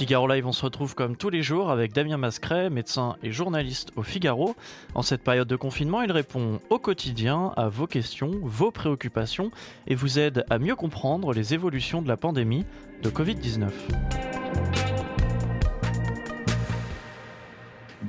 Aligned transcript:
Figaro 0.00 0.26
Live, 0.26 0.46
on 0.46 0.52
se 0.52 0.64
retrouve 0.64 0.94
comme 0.94 1.14
tous 1.14 1.28
les 1.28 1.42
jours 1.42 1.70
avec 1.70 1.92
Damien 1.92 2.16
Mascret, 2.16 2.70
médecin 2.70 3.16
et 3.22 3.32
journaliste 3.32 3.90
au 3.96 4.02
Figaro. 4.02 4.56
En 4.94 5.02
cette 5.02 5.22
période 5.22 5.46
de 5.46 5.56
confinement, 5.56 6.00
il 6.00 6.10
répond 6.10 6.58
au 6.70 6.78
quotidien 6.78 7.52
à 7.58 7.68
vos 7.68 7.86
questions, 7.86 8.30
vos 8.42 8.70
préoccupations 8.70 9.50
et 9.86 9.94
vous 9.94 10.18
aide 10.18 10.46
à 10.48 10.58
mieux 10.58 10.74
comprendre 10.74 11.34
les 11.34 11.52
évolutions 11.52 12.00
de 12.00 12.08
la 12.08 12.16
pandémie 12.16 12.64
de 13.02 13.10
Covid-19. 13.10 13.68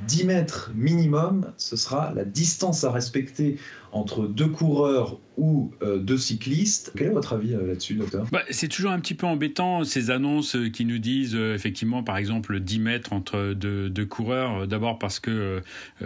10 0.07 0.25
mètres 0.25 0.71
minimum, 0.73 1.51
ce 1.57 1.75
sera 1.75 2.13
la 2.13 2.23
distance 2.23 2.85
à 2.85 2.91
respecter 2.91 3.57
entre 3.91 4.27
deux 4.27 4.47
coureurs 4.47 5.19
ou 5.37 5.71
euh, 5.81 5.97
deux 5.97 6.17
cyclistes. 6.17 6.91
Quel 6.95 7.07
est 7.07 7.11
votre 7.11 7.33
avis 7.33 7.53
euh, 7.53 7.67
là-dessus, 7.67 7.95
docteur? 7.95 8.25
Bah, 8.31 8.43
C'est 8.49 8.67
toujours 8.67 8.91
un 8.91 8.99
petit 8.99 9.13
peu 9.13 9.25
embêtant 9.25 9.83
ces 9.83 10.11
annonces 10.11 10.55
euh, 10.55 10.69
qui 10.69 10.86
nous 10.86 10.99
disent 10.99 11.36
effectivement, 11.36 12.04
par 12.04 12.18
exemple, 12.18 12.59
10 12.59 12.79
mètres 12.79 13.13
entre 13.13 13.54
deux, 13.54 13.89
coureurs. 14.05 14.68
D'abord 14.68 14.99
parce 14.99 15.19
que 15.19 15.61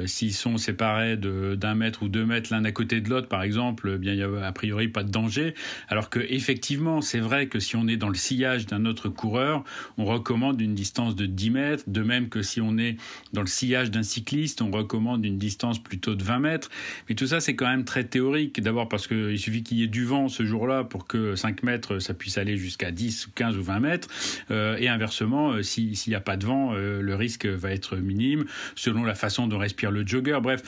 s'ils 0.06 0.34
sont 0.34 0.58
séparés 0.58 1.18
d'un 1.18 1.76
mètre 1.76 2.04
ou 2.04 2.10
deux 2.10 2.26
mètres 2.26 2.50
l'un 2.52 2.64
à 2.66 2.72
côté 2.72 3.02
de 3.02 3.10
l'autre, 3.10 3.28
par 3.28 3.42
exemple, 3.42 3.94
eh 3.96 3.98
bien 3.98 4.14
il 4.14 4.18
n'y 4.18 4.24
a 4.24 4.46
a 4.46 4.52
priori 4.52 4.90
pas 4.90 5.04
de 5.04 5.10
danger. 5.10 5.54
Alors 5.88 6.10
que 6.10 6.20
effectivement, 6.20 7.02
c'est 7.02 7.20
vrai 7.20 7.48
que 7.48 7.60
si 7.60 7.76
on 7.76 7.88
est 7.88 7.98
dans 7.98 8.10
le 8.10 8.16
sillage 8.16 8.66
d'un 8.68 8.86
autre 8.86 9.10
coureur, 9.10 9.64
on 9.98 10.06
recommande 10.06 10.62
une 10.62 10.76
distance 10.76 11.16
de 11.16 11.26
10 11.26 11.50
mètres. 11.52 11.84
De 11.88 12.02
même 12.02 12.30
que 12.30 12.42
si 12.42 12.62
on 12.62 12.78
est 12.78 12.98
dans 13.34 13.42
le 13.42 13.48
sillage 13.48 13.92
d'un 13.92 14.04
cycliste, 14.04 14.62
on 14.62 14.72
recommande 14.72 15.26
une 15.26 15.38
distance 15.38 15.82
plutôt 15.82 16.16
de 16.16 16.24
20 16.24 16.40
mètres. 16.40 16.70
Mais 17.10 17.16
tout 17.16 17.28
ça, 17.28 17.40
c'est 17.40 17.56
quand 17.56 17.68
même 17.68 17.75
très 17.84 18.04
théorique. 18.04 18.62
D'abord 18.62 18.88
parce 18.88 19.08
qu'il 19.08 19.38
suffit 19.38 19.64
qu'il 19.64 19.78
y 19.78 19.84
ait 19.84 19.88
du 19.88 20.06
vent 20.06 20.30
ce 20.30 20.46
jour-là 20.46 20.84
pour 20.84 21.08
que 21.08 21.36
5 21.36 21.64
mètres, 21.64 22.00
ça 22.00 22.14
puisse 22.14 22.38
aller 22.38 22.58
jusqu'à 22.58 22.92
10, 22.92 23.30
15 23.36 23.58
ou 23.58 23.64
20 23.64 23.80
mètres. 23.80 24.08
Euh, 24.52 24.78
et 24.78 24.88
inversement, 24.88 25.52
euh, 25.52 25.62
s'il 25.62 25.96
n'y 26.08 26.16
a 26.16 26.22
pas 26.22 26.38
de 26.38 26.46
vent, 26.46 26.74
euh, 26.74 27.02
le 27.02 27.16
risque 27.16 27.46
va 27.46 27.72
être 27.72 27.98
minime 27.98 28.46
selon 28.76 29.04
la 29.04 29.16
façon 29.16 29.48
dont 29.48 29.58
respire 29.58 29.92
le 29.92 30.06
jogger. 30.06 30.40
Bref, 30.42 30.62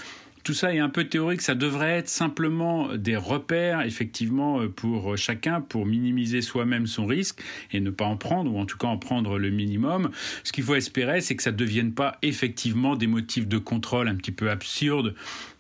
tout 0.43 0.53
ça 0.53 0.73
est 0.73 0.79
un 0.79 0.87
peu 0.87 1.03
théorique, 1.03 1.41
ça 1.41 1.55
devrait 1.55 1.97
être 1.97 2.07
simplement 2.07 2.95
des 2.95 3.17
repères, 3.17 3.81
effectivement, 3.81 4.65
pour 4.69 5.17
chacun, 5.17 5.59
pour 5.59 5.85
minimiser 5.85 6.41
soi-même 6.41 6.87
son 6.87 7.05
risque 7.05 7.41
et 7.73 7.81
ne 7.81 7.89
pas 7.89 8.05
en 8.05 8.15
prendre, 8.15 8.53
ou 8.53 8.57
en 8.57 8.65
tout 8.65 8.77
cas 8.77 8.87
en 8.87 8.97
prendre 8.97 9.37
le 9.37 9.49
minimum. 9.49 10.09
Ce 10.45 10.53
qu'il 10.53 10.63
faut 10.63 10.75
espérer, 10.75 11.19
c'est 11.19 11.35
que 11.35 11.43
ça 11.43 11.51
ne 11.51 11.57
devienne 11.57 11.91
pas 11.91 12.17
effectivement 12.21 12.95
des 12.95 13.07
motifs 13.07 13.45
de 13.45 13.57
contrôle 13.57 14.07
un 14.07 14.15
petit 14.15 14.31
peu 14.31 14.49
absurdes 14.49 15.15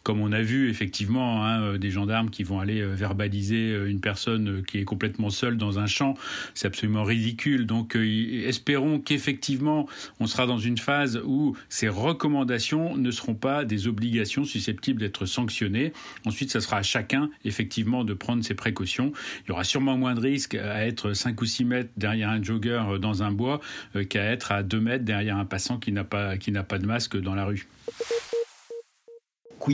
comme 0.07 0.21
on 0.21 0.31
a 0.31 0.41
vu 0.41 0.69
effectivement 0.69 1.43
hein, 1.43 1.61
euh, 1.63 1.77
des 1.77 1.91
gendarmes 1.91 2.29
qui 2.29 2.43
vont 2.43 2.61
aller 2.61 2.79
euh, 2.79 2.95
verbaliser 2.95 3.73
euh, 3.73 3.89
une 3.89 3.99
personne 3.99 4.63
qui 4.63 4.77
est 4.77 4.85
complètement 4.85 5.29
seule 5.29 5.57
dans 5.57 5.79
un 5.79 5.85
champ, 5.85 6.13
c'est 6.53 6.65
absolument 6.65 7.03
ridicule. 7.03 7.65
Donc 7.65 7.93
espérons 7.97 8.99
qu'effectivement 8.99 9.85
on 10.21 10.25
sera 10.25 10.45
dans 10.45 10.59
une 10.59 10.77
phase 10.77 11.19
où 11.25 11.57
ces 11.67 11.89
recommandations 11.89 12.95
ne 12.95 13.11
seront 13.11 13.33
pas 13.35 13.65
des 13.65 13.89
obligations 13.89 14.45
susceptibles 14.45 15.01
d'être 15.01 15.25
sanctionnées. 15.25 15.91
Ensuite, 16.25 16.51
ça 16.51 16.61
sera 16.61 16.77
à 16.77 16.83
chacun 16.83 17.29
effectivement 17.43 18.05
de 18.05 18.13
prendre 18.13 18.45
ses 18.45 18.53
précautions. 18.53 19.11
Il 19.43 19.49
y 19.49 19.51
aura 19.51 19.65
sûrement 19.65 19.97
moins 19.97 20.15
de 20.15 20.21
risques 20.21 20.55
à 20.55 20.87
être 20.87 21.11
5 21.11 21.41
ou 21.41 21.45
6 21.45 21.65
mètres 21.65 21.89
derrière 21.97 22.29
un 22.29 22.41
jogger 22.41 22.81
dans 23.01 23.23
un 23.23 23.33
bois 23.33 23.59
qu'à 24.07 24.23
être 24.23 24.53
à 24.53 24.63
2 24.63 24.79
mètres 24.79 25.03
derrière 25.03 25.35
un 25.35 25.43
passant 25.43 25.79
qui 25.79 25.91
n'a 25.91 26.05
pas, 26.05 26.37
qui 26.37 26.53
n'a 26.53 26.63
pas 26.63 26.79
de 26.79 26.85
masque 26.85 27.19
dans 27.19 27.35
la 27.35 27.43
rue 27.43 27.67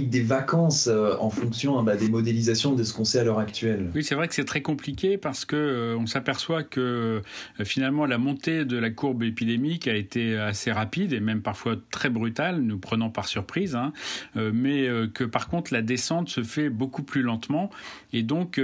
des 0.01 0.21
vacances 0.21 0.87
euh, 0.87 1.15
en 1.19 1.29
fonction 1.29 1.77
hein, 1.79 1.83
bah, 1.83 1.95
des 1.95 2.09
modélisations 2.09 2.73
de 2.73 2.83
ce 2.83 2.93
qu'on 2.93 3.05
sait 3.05 3.19
à 3.19 3.23
l'heure 3.23 3.39
actuelle? 3.39 3.89
Oui, 3.95 4.03
c'est 4.03 4.15
vrai 4.15 4.27
que 4.27 4.35
c'est 4.35 4.45
très 4.45 4.61
compliqué 4.61 5.17
parce 5.17 5.45
que 5.45 5.55
euh, 5.55 5.97
on 5.97 6.05
s'aperçoit 6.05 6.63
que 6.63 7.21
euh, 7.59 7.63
finalement 7.63 8.05
la 8.05 8.17
montée 8.17 8.65
de 8.65 8.77
la 8.77 8.89
courbe 8.89 9.23
épidémique 9.23 9.87
a 9.87 9.95
été 9.95 10.37
assez 10.37 10.71
rapide 10.71 11.13
et 11.13 11.19
même 11.19 11.41
parfois 11.41 11.75
très 11.91 12.09
brutale, 12.09 12.61
nous 12.61 12.77
prenant 12.77 13.09
par 13.09 13.27
surprise, 13.27 13.75
hein, 13.75 13.93
mais 14.35 14.87
que 15.13 15.23
par 15.23 15.47
contre 15.47 15.73
la 15.73 15.81
descente 15.81 16.29
se 16.29 16.43
fait 16.43 16.69
beaucoup 16.69 17.03
plus 17.03 17.21
lentement 17.21 17.69
et 18.11 18.23
donc 18.23 18.59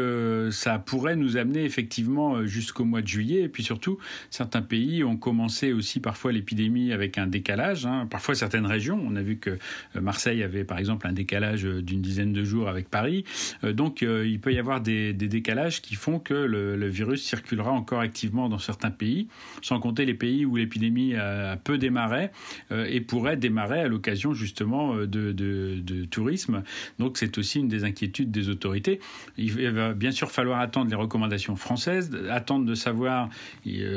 ça 0.52 0.80
pourrait 0.80 1.16
nous 1.16 1.38
amener 1.38 1.64
effectivement 1.64 2.46
jusqu'au 2.46 2.86
mois 2.86 3.02
de 3.02 3.08
juillet. 3.08 3.42
Et 3.42 3.50
puis 3.50 3.64
surtout 3.64 3.98
certains 4.30 4.62
pays 4.62 5.04
ont 5.04 5.18
commencé 5.18 5.74
aussi 5.74 6.00
parfois 6.00 6.32
l'épidémie 6.32 6.92
avec 6.92 7.18
un 7.18 7.28
décalage, 7.28 7.86
hein. 7.86 8.08
parfois 8.10 8.36
certaines 8.36 8.66
régions, 8.66 9.02
on 9.06 9.16
a 9.16 9.22
vu 9.22 9.38
que 9.38 9.58
Marseille 10.00 10.44
avait 10.44 10.64
par 10.64 10.78
exemple 10.78 11.08
un 11.08 11.14
décalage 11.20 11.64
d'une 11.64 12.02
dizaine 12.02 12.34
de 12.34 12.44
jours 12.44 12.70
avec 12.70 12.90
Paris. 12.90 13.26
Euh, 13.64 13.74
donc 13.74 14.04
euh, 14.04 14.28
il 14.28 14.40
peut 14.40 14.54
y 14.54 14.60
avoir 14.60 14.82
des, 14.82 15.14
décalages 15.14 15.82
qui 15.82 15.96
font 15.96 16.20
que 16.20 16.34
le, 16.34 16.88
virus 16.88 17.24
circulera 17.24 17.72
encore 17.72 18.00
activement 18.00 18.50
dans 18.50 18.58
certains 18.58 18.90
pays, 18.90 19.28
sans 19.62 19.80
compter 19.80 20.06
les 20.06 20.14
pays 20.14 20.46
où 20.46 20.56
l'épidémie 20.56 21.16
a, 21.16 21.56
peu 21.58 21.78
démarré 21.78 22.30
euh, 22.72 22.88
et 22.90 23.02
pourrait 23.02 23.38
démarrer 23.38 23.82
à 23.82 23.88
l'occasion 23.88 24.34
justement 24.34 24.96
de, 24.96 26.06
tourisme. 26.10 26.64
Donc 26.98 27.18
c'est 27.18 27.38
aussi 27.38 27.60
une 27.60 27.68
des 27.68 27.84
inquiétudes 27.84 28.32
des 28.32 28.50
autorités. 28.50 29.00
Il 29.38 29.52
va 29.70 29.94
bien 29.94 30.12
sûr 30.12 30.32
falloir 30.32 30.60
attendre 30.60 30.90
les 30.90 30.96
recommandations 30.96 31.56
françaises, 31.56 32.12
attendre 32.30 32.66
de 32.66 32.76
savoir, 32.76 33.30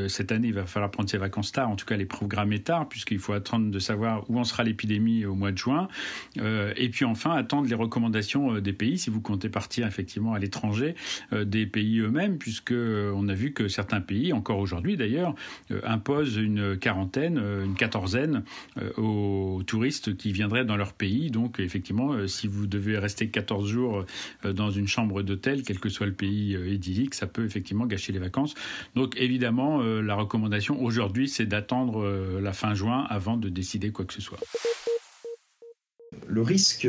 cette 0.09 0.33
année 0.33 0.49
il 0.49 0.55
va 0.55 0.67
falloir 0.67 0.91
prendre 0.91 1.09
ses 1.09 1.19
vacances 1.19 1.53
tard, 1.53 1.71
en 1.71 1.77
tout 1.77 1.87
cas 1.87 1.97
les 1.97 2.05
programmer 2.05 2.59
tard, 2.59 2.89
puisqu'il 2.89 3.19
faut 3.19 3.33
attendre 3.33 3.71
de 3.71 3.79
savoir 3.79 4.29
où 4.29 4.39
en 4.39 4.45
sera 4.45 4.65
l'épidémie 4.65 5.25
au 5.25 5.35
mois 5.35 5.53
de 5.53 5.59
juin. 5.59 5.89
et 6.37 6.89
puis 6.91 7.05
enfin 7.13 7.33
attendre 7.33 7.69
les 7.69 7.75
recommandations 7.75 8.57
euh, 8.57 8.61
des 8.61 8.73
pays 8.73 8.99
si 8.99 9.11
vous 9.11 9.21
comptez 9.21 9.49
partir 9.49 9.87
effectivement 9.87 10.33
à 10.33 10.39
l'étranger, 10.39 10.95
euh, 11.33 11.45
des 11.45 11.67
pays 11.67 12.01
eux-mêmes, 12.01 12.39
puisque 12.39 12.73
euh, 12.73 13.13
on 13.15 13.29
a 13.29 13.35
vu 13.35 13.53
que 13.53 13.69
certains 13.69 14.01
pays, 14.01 14.33
encore 14.33 14.59
aujourd'hui 14.59 14.97
d'ailleurs, 14.97 15.35
imposent 15.85 16.37
une 16.37 16.77
quarantaine, 16.79 17.39
une 17.39 17.75
quatorzaine 17.75 18.43
aux 18.97 19.63
touristes 19.67 20.17
qui 20.17 20.33
viendraient 20.33 20.65
dans 20.65 20.77
leur 20.77 20.93
pays. 20.93 21.31
Donc 21.31 21.61
effectivement, 21.61 22.27
si 22.27 22.47
vous 22.47 22.67
devez 22.67 22.99
rester 22.99 23.29
14 23.29 23.69
jours 23.69 24.05
dans 24.45 24.71
une 24.71 24.89
chambre 24.89 25.23
d'hôtel, 25.23 25.63
quel 25.63 25.79
que 25.79 25.89
soit 25.89 26.07
le 26.07 26.13
pays 26.13 26.57
idyllique, 26.71 27.15
ça 27.15 27.27
peut 27.27 27.45
effectivement 27.45 27.87
gâcher 27.87 28.13
les 28.13 28.19
vacances. 28.19 28.55
Donc 28.95 29.15
évidemment, 29.19 29.83
la 29.83 30.15
recommandation 30.15 30.83
aujourd'hui, 30.83 31.29
c'est 31.29 31.47
d'attendre 31.47 32.41
la 32.41 32.53
fin 32.53 32.75
juin 32.75 33.07
avant 33.09 33.37
de 33.37 33.49
décider 33.49 33.91
quoi 33.91 34.05
que 34.05 34.15
ce 34.15 34.23
soit 34.23 34.39
le 36.33 36.43
risque 36.43 36.89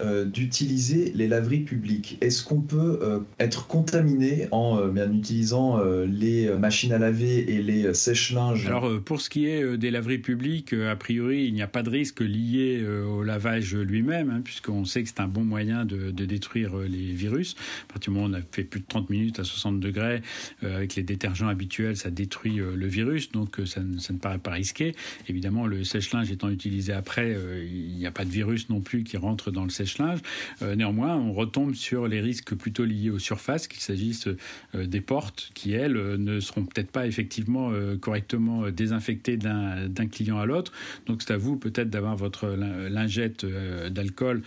euh, 0.00 0.24
d'utiliser 0.24 1.12
les 1.14 1.28
laveries 1.28 1.60
publiques. 1.60 2.18
Est-ce 2.20 2.44
qu'on 2.44 2.60
peut 2.60 2.98
euh, 3.02 3.20
être 3.38 3.66
contaminé 3.66 4.48
en, 4.50 4.78
euh, 4.78 5.12
utilisant 5.12 5.80
les 6.06 6.48
machines 6.56 6.92
à 6.92 6.98
laver 6.98 7.54
et 7.54 7.62
les 7.62 7.94
sèche-linges? 7.94 8.66
Alors 8.66 9.00
pour 9.00 9.20
ce 9.20 9.30
qui 9.30 9.46
est 9.46 9.76
des 9.76 9.90
laveries 9.90 10.18
publiques, 10.18 10.72
a 10.72 10.96
priori 10.96 11.46
il 11.46 11.54
n'y 11.54 11.62
a 11.62 11.66
pas 11.66 11.82
de 11.82 11.90
risque 11.90 12.20
lié 12.20 12.84
au 12.84 13.22
lavage 13.22 13.74
lui-même, 13.74 14.30
hein, 14.30 14.40
puisqu'on 14.44 14.84
sait 14.84 15.02
que 15.02 15.08
c'est 15.08 15.20
un 15.20 15.28
bon 15.28 15.44
moyen 15.44 15.84
de, 15.84 16.10
détruire 16.10 16.76
les 16.76 17.12
virus. 17.12 17.56
À 17.88 17.92
partir 17.94 18.12
du 18.12 18.18
moment 18.18 18.32
où 18.32 18.36
on 18.36 18.40
a 18.40 18.42
fait 18.52 18.64
plus 18.64 18.80
de 18.80 18.86
30 18.86 19.10
minutes 19.10 19.38
à 19.38 19.44
60 19.44 19.80
degrés, 19.80 20.22
avec 20.62 20.94
les 20.94 21.02
détergents 21.02 21.48
habituels, 21.48 21.96
ça 21.96 22.10
détruit 22.10 22.56
le 22.56 22.86
virus, 22.86 23.32
donc 23.32 23.56
ça, 23.64 23.80
ça, 23.98 24.12
ne 24.12 24.18
paraît 24.18 24.38
pas 24.38 24.52
risqué. 24.52 24.94
Évidemment, 25.28 25.66
le 25.66 25.84
sèche-linge 25.84 26.30
étant 26.30 26.48
utilisé 26.48 26.92
après, 26.92 27.36
il 27.66 27.96
n'y 27.96 28.06
a 28.06 28.12
pas 28.12 28.24
de 28.24 28.30
virus 28.30 28.68
non 28.68 28.81
plus 28.82 29.04
qui 29.04 29.16
rentre 29.16 29.50
dans 29.50 29.64
le 29.64 29.70
sèche-linge. 29.70 30.20
Euh, 30.62 30.74
néanmoins, 30.74 31.16
on 31.16 31.32
retombe 31.32 31.74
sur 31.74 32.08
les 32.08 32.20
risques 32.20 32.54
plutôt 32.54 32.84
liés 32.84 33.10
aux 33.10 33.18
surfaces, 33.18 33.68
qu'il 33.68 33.80
s'agisse 33.80 34.28
euh, 34.74 34.86
des 34.86 35.00
portes 35.00 35.50
qui, 35.54 35.72
elles, 35.72 35.96
euh, 35.96 36.16
ne 36.16 36.40
seront 36.40 36.64
peut-être 36.64 36.90
pas 36.90 37.06
effectivement 37.06 37.72
correctement 38.00 38.70
désinfectées 38.70 39.36
d'un 39.36 40.06
client 40.10 40.38
à 40.38 40.46
l'autre. 40.46 40.72
Donc 41.06 41.22
c'est 41.22 41.32
à 41.32 41.36
vous 41.36 41.56
peut-être 41.56 41.90
d'avoir 41.90 42.16
votre 42.16 42.48
lingette 42.48 43.46
d'alcool 43.90 44.42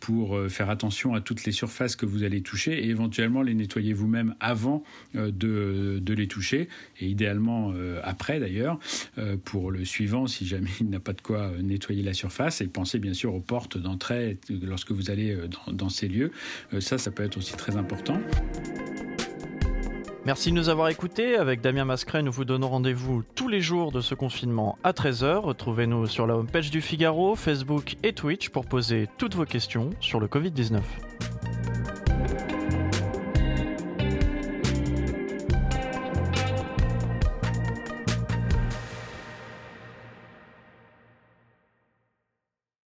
pour 0.00 0.38
faire 0.48 0.70
attention 0.70 1.14
à 1.14 1.20
toutes 1.20 1.44
les 1.44 1.52
surfaces 1.52 1.96
que 1.96 2.06
vous 2.06 2.22
allez 2.22 2.42
toucher 2.42 2.84
et 2.84 2.88
éventuellement 2.88 3.42
les 3.42 3.54
nettoyer 3.54 3.92
vous-même 3.92 4.34
avant 4.40 4.82
de, 5.14 5.98
de, 6.00 6.14
les 6.14 6.26
toucher 6.28 6.68
et 7.00 7.06
idéalement 7.06 7.72
après 8.02 8.40
d'ailleurs 8.40 8.78
pour 9.44 9.70
le 9.70 9.84
suivant 9.84 10.26
si 10.26 10.46
jamais 10.46 10.70
il 10.80 10.90
n'a 10.90 11.00
pas 11.00 11.12
de 11.12 11.20
quoi 11.20 11.52
nettoyer 11.62 12.02
la 12.02 12.14
surface 12.14 12.60
et 12.60 12.66
pensez 12.66 12.98
bien 12.98 13.14
sûr 13.14 13.34
aux 13.34 13.40
portes 13.40 13.77
d'entrée 13.80 14.38
lorsque 14.62 14.92
vous 14.92 15.10
allez 15.10 15.32
euh, 15.32 15.48
dans, 15.68 15.88
ces 15.88 16.08
lieux. 16.08 16.32
Euh, 16.72 16.80
ça, 16.80 16.98
ça 16.98 17.10
peut 17.10 17.24
être 17.24 17.36
aussi 17.36 17.54
très 17.54 17.76
important. 17.76 18.20
Merci 20.26 20.50
de 20.50 20.56
nous 20.56 20.68
avoir 20.68 20.88
écoutés. 20.88 21.36
Avec 21.36 21.62
Damien 21.62 21.86
Mascret, 21.86 22.22
nous 22.22 22.32
vous 22.32 22.44
donnons 22.44 22.68
rendez-vous 22.68 23.22
tous 23.34 23.48
les 23.48 23.62
jours 23.62 23.92
de 23.92 24.02
ce 24.02 24.14
confinement 24.14 24.78
à 24.84 24.92
13h. 24.92 25.38
Retrouvez-nous 25.38 26.06
sur 26.06 26.26
la 26.26 26.36
homepage 26.36 26.70
du 26.70 26.82
Figaro, 26.82 27.34
Facebook 27.34 27.96
et 28.02 28.12
Twitch 28.12 28.50
pour 28.50 28.66
poser 28.66 29.08
toutes 29.16 29.34
vos 29.34 29.46
questions 29.46 29.90
sur 30.00 30.20
le 30.20 30.26
Covid-19. 30.26 30.80